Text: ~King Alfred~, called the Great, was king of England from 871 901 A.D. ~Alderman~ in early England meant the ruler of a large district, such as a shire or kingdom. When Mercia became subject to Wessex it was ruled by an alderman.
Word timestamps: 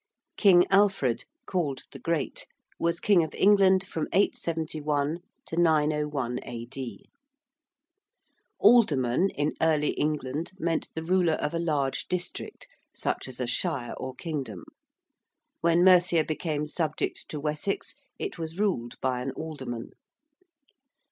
~King 0.35 0.65
Alfred~, 0.71 1.25
called 1.45 1.83
the 1.91 1.99
Great, 1.99 2.47
was 2.79 2.99
king 2.99 3.23
of 3.23 3.35
England 3.35 3.85
from 3.85 4.07
871 4.13 5.19
901 5.55 6.39
A.D. 6.41 7.05
~Alderman~ 8.59 9.29
in 9.29 9.53
early 9.61 9.91
England 9.91 10.53
meant 10.57 10.89
the 10.95 11.03
ruler 11.03 11.33
of 11.33 11.53
a 11.53 11.59
large 11.59 12.07
district, 12.07 12.67
such 12.91 13.27
as 13.27 13.39
a 13.39 13.45
shire 13.45 13.93
or 13.95 14.15
kingdom. 14.15 14.63
When 15.59 15.83
Mercia 15.83 16.23
became 16.23 16.65
subject 16.65 17.29
to 17.29 17.39
Wessex 17.39 17.93
it 18.17 18.39
was 18.39 18.57
ruled 18.57 18.99
by 19.01 19.21
an 19.21 19.29
alderman. 19.33 19.91